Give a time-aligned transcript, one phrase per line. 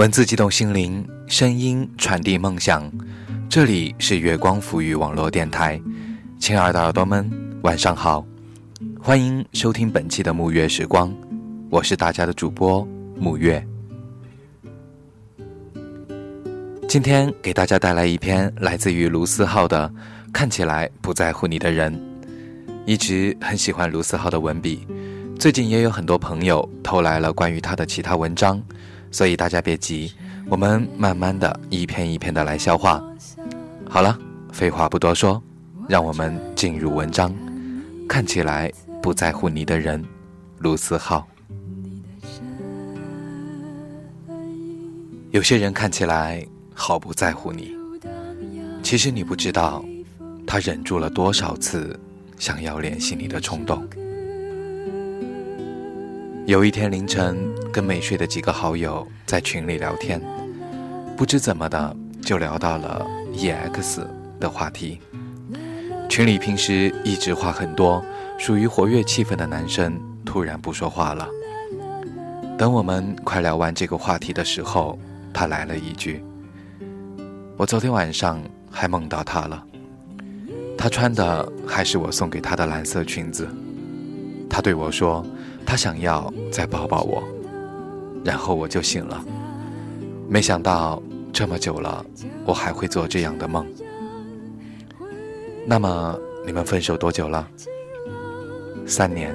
[0.00, 2.90] 文字激动心灵，声音传递梦想。
[3.50, 5.78] 这里是月光抚育网络电台，
[6.38, 7.30] 亲爱的耳朵们，
[7.64, 8.26] 晚上好，
[8.98, 11.14] 欢迎收听本期的沐月时光，
[11.68, 12.82] 我是大家的主播
[13.20, 13.62] 沐月。
[16.88, 19.86] 今天给大家带来一篇来自于卢思浩的
[20.32, 21.94] 《看起来不在乎你的人》。
[22.86, 24.86] 一直很喜欢卢思浩的文笔，
[25.38, 28.58] 最近也有很多朋友投来了关于他的其他文章，
[29.10, 30.12] 所以大家别急，
[30.48, 33.02] 我们慢慢的一篇一篇的来消化。
[33.88, 34.18] 好了，
[34.52, 35.42] 废话不多说，
[35.88, 37.34] 让我们进入文章。
[38.08, 40.04] 看起来不在乎你的人，
[40.58, 41.26] 卢思浩。
[45.30, 46.46] 有些人看起来。
[46.72, 47.76] 毫不在乎你，
[48.82, 49.84] 其实你不知道，
[50.46, 51.98] 他忍住了多少次
[52.38, 53.86] 想要联系你的冲动。
[56.50, 60.20] 有一天凌晨，跟没睡的几个好友在群里聊天，
[61.16, 64.04] 不知怎么的就聊到了 EX
[64.40, 64.98] 的话题。
[66.08, 68.04] 群里平时一直话很多、
[68.36, 71.28] 属于活跃气氛的男生突然不说话了。
[72.58, 74.98] 等我们快聊完这个话题的时候，
[75.32, 76.20] 他来了一句。
[77.56, 79.64] 我昨天晚上还梦到他了，
[80.76, 83.48] 他穿的还是我送给他的蓝色裙子。
[84.50, 85.24] 他对我说，
[85.64, 87.22] 他想要再抱抱我，
[88.24, 89.24] 然后我就醒了。
[90.28, 92.04] 没想到这么久了，
[92.44, 93.66] 我还会做这样的梦。
[95.66, 97.48] 那么你们分手多久了？
[98.86, 99.34] 三年。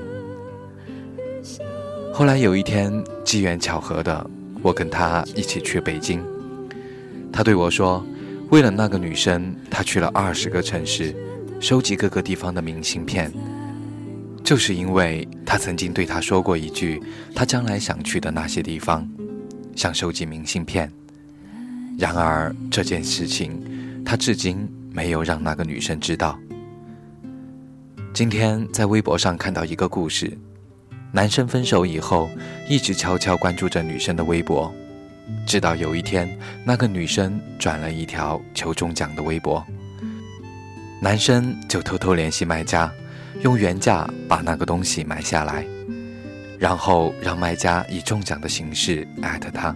[2.14, 4.30] 后来有一天机缘巧合的，
[4.62, 6.24] 我跟他一起去北京，
[7.32, 8.04] 他对我说。
[8.52, 11.16] 为了那个女生，他去了二十个城市，
[11.60, 13.34] 收集各个地方的明信片，
[14.46, 17.02] 就是因为他曾经对她说过一句，
[17.34, 19.10] 他将来想去的那些地方，
[19.76, 20.90] 想收集明信片。
[21.98, 23.60] 然而这件事情，
[24.06, 26.38] 他至今没有让那个女生知道。
[28.14, 30.38] 今天在微博上看到一个故事，
[31.12, 32.30] 男生分手以后，
[32.70, 34.72] 一直悄悄关注着女生的微博。
[35.48, 36.30] 直到有一天，
[36.64, 39.66] 那个女生转了一条求中奖的微博，
[41.02, 42.94] 男生就偷偷联系卖家，
[43.46, 45.64] 用原价把那个东西买下来，
[46.58, 49.74] 然后让卖家以中奖的形式艾特他。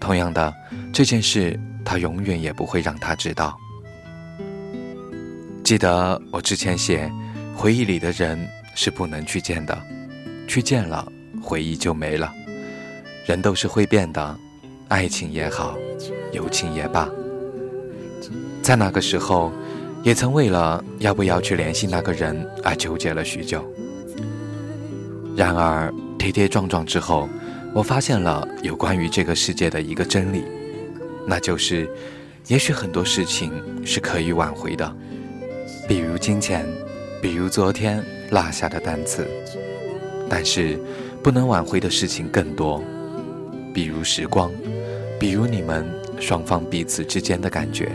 [0.00, 0.52] 同样的，
[0.92, 3.56] 这件事他永远也不会让他知道。
[5.62, 7.08] 记得我之前写，
[7.54, 8.36] 回忆里的人
[8.74, 9.80] 是不能去见的，
[10.48, 11.06] 去见了，
[11.40, 12.34] 回忆就没了。
[13.26, 14.36] 人都是会变的。
[14.88, 15.78] 爱情也好，
[16.32, 17.08] 友情也罢，
[18.60, 19.52] 在那个时候，
[20.02, 23.64] 也曾为了要不要去联系那个人而纠结了许久。
[25.36, 27.28] 然而跌跌撞撞之后，
[27.72, 30.44] 我发现了有关于这个世界的一个真理，
[31.26, 31.88] 那就是，
[32.48, 33.52] 也许很多事情
[33.84, 34.96] 是可以挽回的，
[35.88, 36.66] 比如金钱，
[37.20, 39.26] 比如昨天落下的单词，
[40.28, 40.78] 但是
[41.22, 42.82] 不能挽回的事情更多，
[43.72, 44.50] 比如时光。
[45.18, 45.86] 比如你们
[46.18, 47.88] 双方彼此之间的感觉。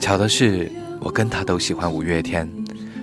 [0.00, 0.70] 巧的是，
[1.00, 2.48] 我跟他都喜欢五月天，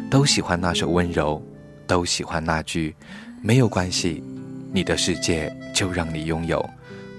[0.09, 1.41] 都喜欢那首《温柔》，
[1.87, 2.95] 都喜欢那句
[3.43, 4.23] “没有关系，
[4.71, 6.67] 你的世界就让你拥有，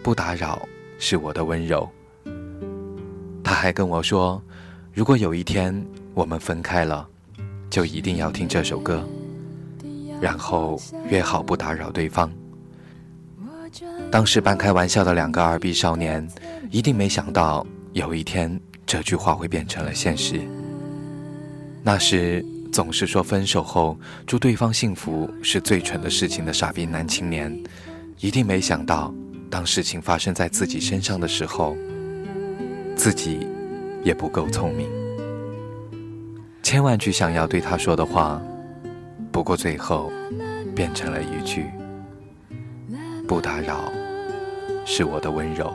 [0.02, 0.66] 不打扰
[0.98, 1.88] 是我的温柔。”
[3.44, 4.42] 他还跟我说，
[4.92, 7.06] 如果有一天我们分开了，
[7.70, 9.06] 就一定要听这首歌，
[10.20, 12.32] 然后约好不打扰对方。
[14.10, 16.26] 当时半开玩笑的两个二逼少年，
[16.70, 20.40] 一定没想到有一天这句话会变成了现实。
[21.82, 27.52] 那时总是说分手后祝对方幸福是最蠢的事情的傻逼男青年，
[28.20, 29.12] 一定没想到，
[29.50, 31.76] 当事情发生在自己身上的时候，
[32.94, 33.46] 自己
[34.04, 34.88] 也不够聪明。
[36.62, 38.40] 千万句想要对他说的话，
[39.30, 40.12] 不过最后
[40.74, 41.66] 变成了一句。
[43.28, 43.92] 不打扰，
[44.84, 45.72] 是我的温柔。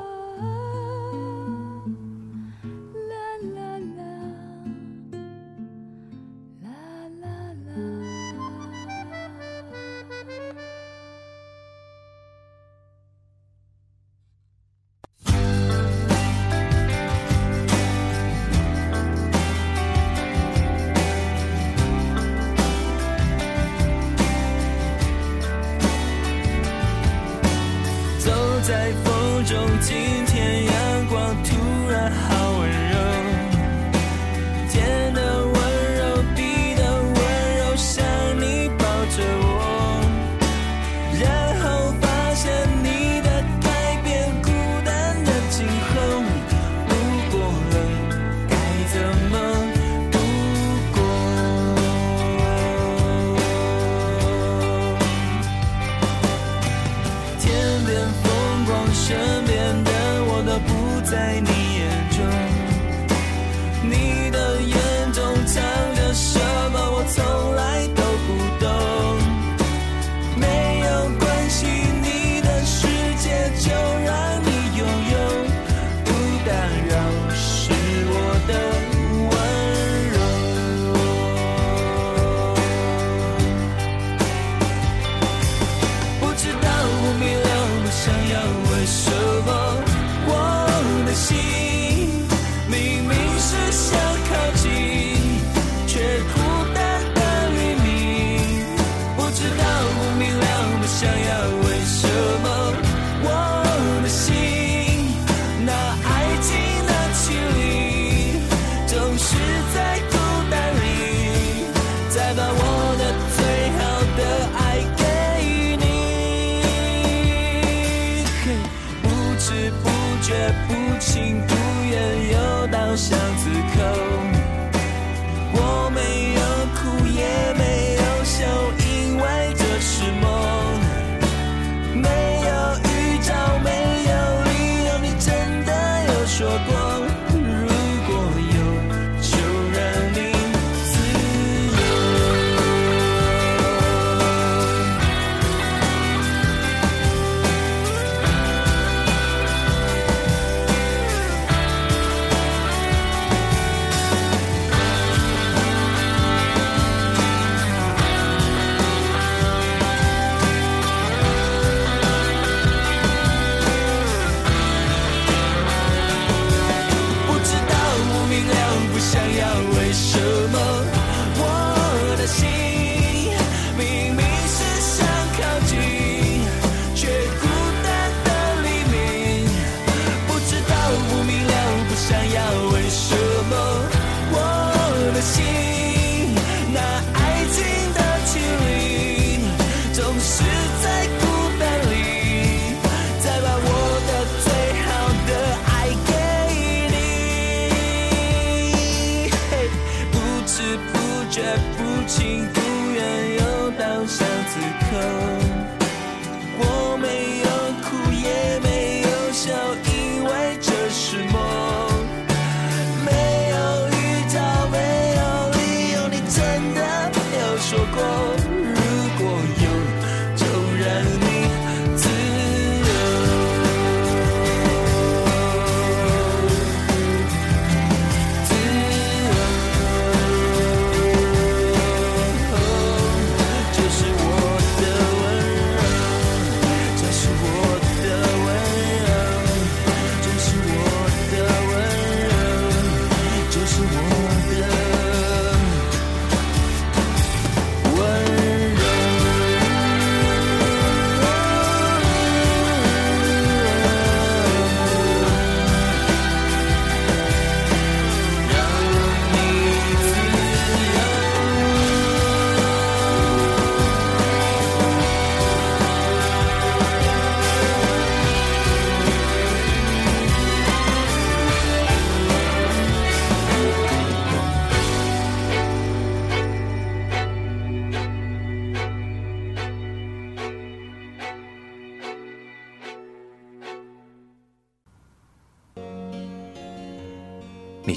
[190.51, 191.20] 你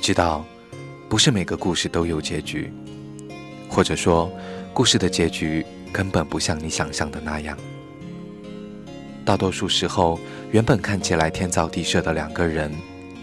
[0.05, 0.45] 知道，
[1.09, 2.71] 不是每个故事都有结局，
[3.71, 4.31] 或者说，
[4.75, 7.57] 故事的结局根本不像你想象的那样。
[9.25, 10.21] 大多数时候，
[10.51, 12.71] 原本看起来天造地设的两个人，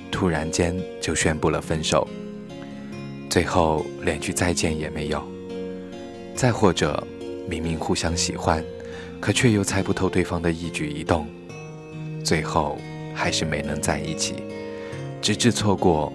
[0.10, 2.08] 突然间就宣布了分手，
[3.30, 5.24] 最后连句再见也没有。
[6.34, 7.08] 再或者，
[7.48, 8.66] 明明互相喜欢，
[9.20, 11.28] 可却又猜不透对方的一举一动，
[12.26, 12.76] 最后
[13.14, 14.34] 还是没能在一起，
[15.22, 16.12] 直至错过。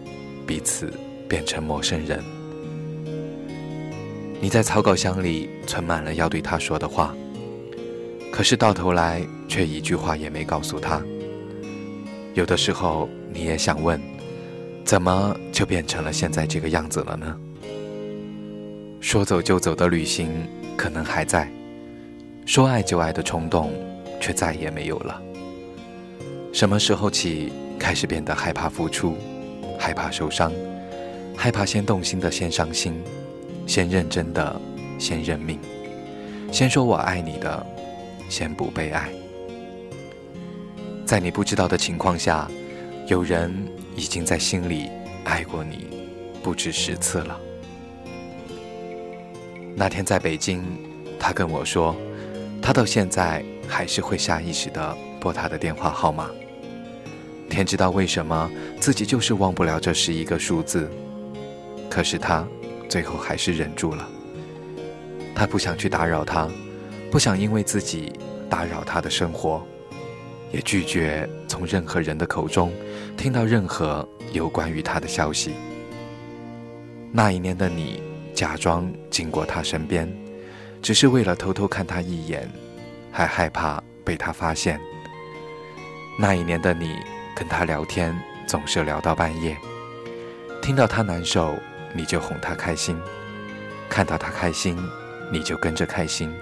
[0.46, 0.92] 彼此
[1.28, 2.22] 变成陌生人。
[4.40, 7.14] 你在草稿箱里存满了要对他说的话，
[8.30, 11.02] 可是到头来却一句话也没告诉他。
[12.34, 14.00] 有的时候你也想问，
[14.84, 17.36] 怎么就变成了现在这个样子了呢？
[19.00, 21.50] 说走就走的旅行可能还在，
[22.44, 23.72] 说爱就爱的冲动
[24.20, 25.20] 却再也没有了。
[26.52, 29.16] 什么时候起开始变得害怕付出？
[29.78, 30.52] 害怕受伤，
[31.36, 33.02] 害怕先动心的先伤心，
[33.66, 34.60] 先认真的
[34.98, 35.58] 先认命，
[36.52, 37.64] 先说我爱你的
[38.28, 39.08] 先不被爱。
[41.04, 42.50] 在你不知道的情况下，
[43.06, 43.54] 有人
[43.94, 44.90] 已经在心里
[45.24, 45.86] 爱过你
[46.42, 47.38] 不止十次了。
[49.76, 50.64] 那天在北京，
[51.20, 51.94] 他跟我说，
[52.60, 56.30] 他到现在还是会下意识的拨他的电话号码。
[57.48, 58.50] 天知道为什么
[58.80, 60.90] 自己就是忘不了这十一个数字，
[61.88, 62.46] 可是他
[62.88, 64.08] 最后还是忍住了。
[65.34, 66.48] 他不想去打扰他，
[67.10, 68.12] 不想因为自己
[68.48, 69.64] 打扰他的生活，
[70.52, 72.72] 也拒绝从任何人的口中
[73.16, 75.54] 听到任何有关于他的消息。
[77.12, 78.02] 那一年的你，
[78.34, 80.10] 假装经过他身边，
[80.82, 82.50] 只是为了偷偷看他一眼，
[83.10, 84.78] 还害怕被他发现。
[86.18, 86.96] 那一年的你
[87.36, 89.54] 跟他聊天总是聊到半夜，
[90.62, 91.54] 听到他难受
[91.92, 92.98] 你就哄他开心，
[93.90, 94.74] 看到他开心
[95.30, 96.34] 你就跟着开心，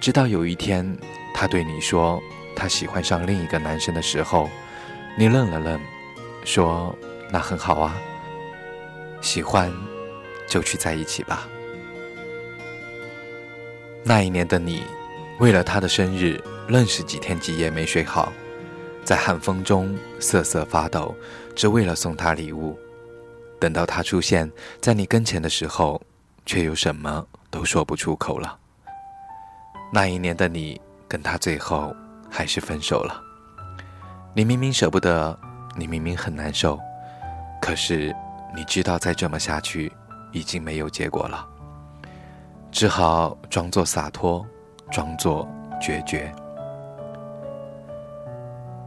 [0.00, 0.98] 直到有一天
[1.32, 2.20] 他对你说
[2.56, 4.50] 他喜欢上另一个男生的时候，
[5.16, 5.80] 你愣了愣，
[6.44, 6.98] 说
[7.30, 7.96] 那很好啊，
[9.20, 9.72] 喜欢
[10.48, 11.48] 就去在一起吧。
[14.02, 14.84] 那一年的你。
[15.38, 18.32] 为了他的生日，愣是几天几夜没睡好，
[19.08, 21.14] 在寒风中瑟瑟发抖，
[21.56, 22.78] 只为了送他礼物。
[23.58, 25.98] 等到他出现在你跟前的时候，
[26.44, 28.58] 却又什么都说不出口了。
[29.90, 31.96] 那一年的你跟他最后
[32.28, 33.18] 还是分手了。
[34.34, 35.34] 你明明舍不得，
[35.74, 36.78] 你明明很难受，
[37.62, 38.14] 可是
[38.54, 39.90] 你知道再这么下去
[40.32, 41.48] 已经没有结果了，
[42.70, 44.46] 只好装作洒脱。
[44.90, 45.48] 装作
[45.80, 46.30] 决绝。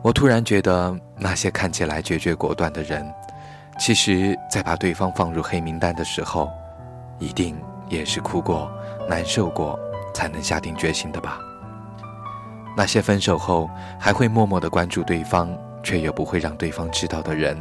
[0.03, 3.05] 我突然觉得，那些看起来决绝果断的人，
[3.77, 6.49] 其实，在把对方放入黑名单的时候，
[7.19, 7.55] 一定
[7.87, 8.71] 也是哭过、
[9.07, 9.79] 难受过，
[10.11, 11.39] 才能下定决心的吧。
[12.75, 17.55] 那些分手后还会默默的关注对方，却又不会让对方知道的人，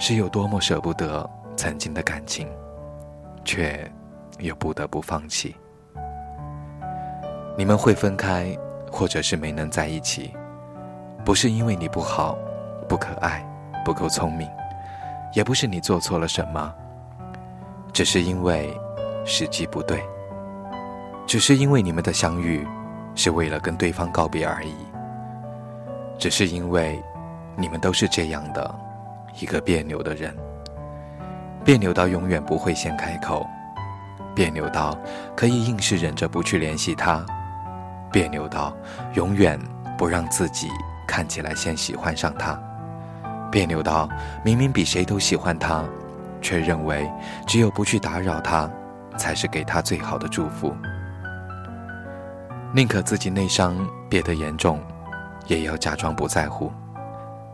[0.00, 2.48] 是有多么舍不得曾经的感情，
[3.44, 3.88] 却
[4.40, 5.54] 又不得不放弃。
[7.56, 8.56] 你们会分开，
[8.90, 10.34] 或者是没能在一起，
[11.26, 12.38] 不是因为你不好、
[12.88, 13.44] 不可爱、
[13.84, 14.48] 不够聪明，
[15.34, 16.72] 也不是你做错了什么，
[17.92, 18.72] 只是因为
[19.24, 20.00] 时机不对，
[21.26, 22.64] 只是因为你们的相遇
[23.16, 24.72] 是为了跟对方告别而已，
[26.16, 27.02] 只是因为
[27.56, 28.72] 你们都是这样的
[29.40, 30.32] 一个别扭的人，
[31.64, 33.44] 别扭到永远不会先开口，
[34.32, 34.96] 别扭到
[35.34, 37.26] 可以硬是忍着不去联系他。
[38.12, 38.72] 别扭到
[39.14, 39.58] 永远
[39.98, 40.70] 不让自己
[41.06, 42.58] 看起来先喜欢上他，
[43.50, 44.08] 别扭到
[44.44, 45.84] 明明比谁都喜欢他，
[46.42, 47.10] 却认为
[47.46, 48.70] 只有不去打扰他，
[49.16, 50.74] 才是给他最好的祝福。
[52.74, 54.80] 宁可自己内伤憋得严重，
[55.46, 56.70] 也要假装不在乎；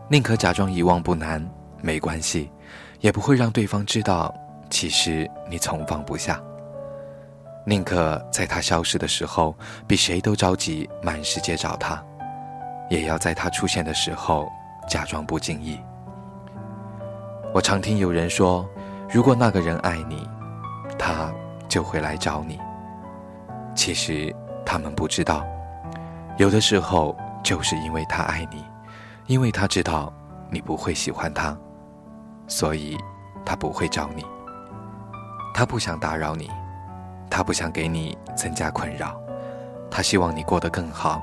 [0.09, 1.45] 宁可假装遗忘不难，
[1.81, 2.51] 没关系，
[2.99, 4.33] 也不会让对方知道，
[4.69, 6.41] 其实你从放不下。
[7.65, 9.55] 宁可在他消失的时候
[9.87, 12.03] 比谁都着急，满世界找他，
[12.93, 14.47] 也要在他出现的时候
[14.87, 15.79] 假装不经意。
[17.51, 18.69] 我常听有人说，
[19.09, 20.29] 如果那个人爱你，
[20.99, 21.33] 他
[21.67, 22.59] 就会来找你。
[23.73, 24.31] 其实
[24.63, 25.43] 他们不知道，
[26.37, 28.63] 有的时候就是因为他爱你，
[29.25, 30.13] 因为他知道
[30.51, 31.57] 你不会喜欢他，
[32.47, 32.95] 所以
[33.43, 34.23] 他不会找你。
[35.51, 36.47] 他不想打扰你。
[37.27, 39.19] 他不想给你增加困扰，
[39.89, 41.19] 他希望你过得更好，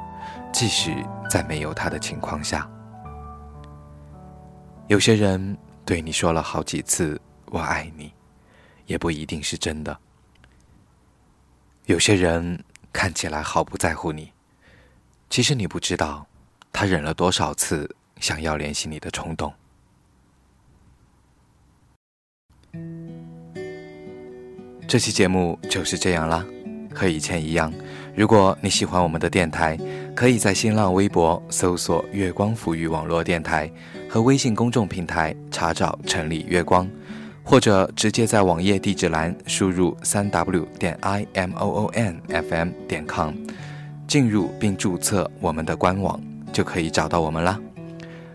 [0.53, 0.95] 即使
[1.31, 2.69] 在没有他的情况下。
[4.89, 8.13] 有些人对你说了好几次“我爱你”，
[8.87, 9.97] 也不一定是真的。
[11.87, 14.33] 有些人看起来毫不在乎你，
[15.29, 16.27] 其实你不知道，
[16.73, 17.89] 他忍了多少次
[18.19, 19.53] 想要联系你的冲动。
[24.89, 26.45] 这期节目就是这样啦，
[26.93, 27.73] 和以前一样。
[28.15, 29.79] 如果你喜欢我们的电台，
[30.15, 33.71] 可以在新浪微博搜索“月光抚育网络电台”
[34.09, 36.89] 和微信公众平台查找“城里月光”，
[37.43, 43.33] 或者直接在网页地址栏输入“三 w 点 i m o o n f m 点 com”，
[44.07, 46.21] 进入并注册我们的官网，
[46.53, 47.59] 就可以找到我们啦。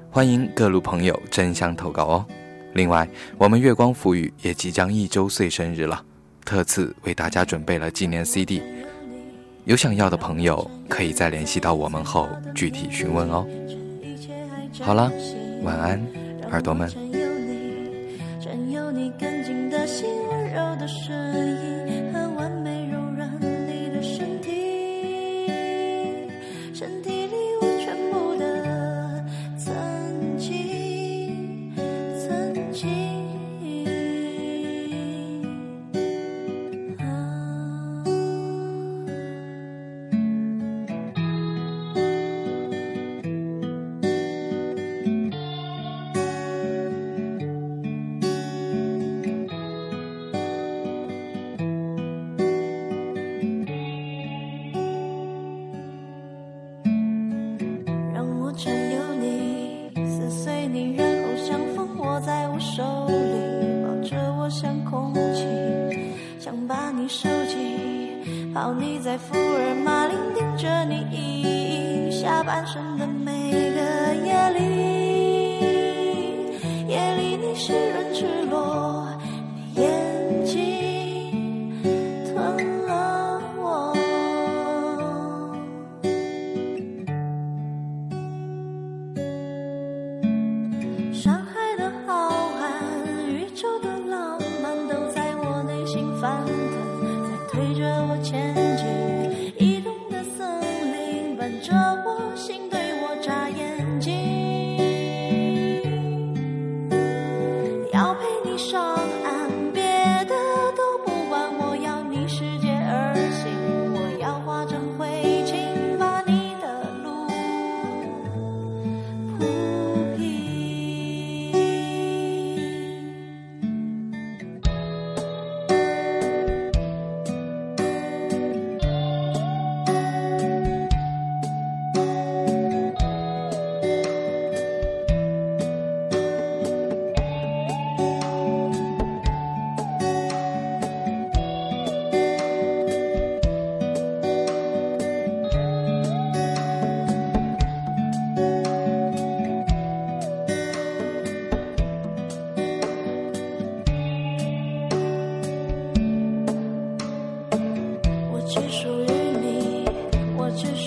[0.10, 2.26] 欢迎各路朋友争相投稿哦。
[2.74, 6.02] 另外，我们月光抚育也即将一周岁生日了。
[6.46, 8.62] 特此为大家准备了纪念 CD，
[9.66, 13.44] 有想要的朋友可以在联系到我们后具体询问哦。
[14.80, 15.12] 好了，
[15.64, 16.00] 晚安，
[16.52, 16.88] 耳朵们。
[18.72, 19.12] 有，你
[19.72, 21.95] 在福尔马林盯着你。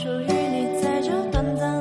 [0.09, 1.78] 属于你在这短暂。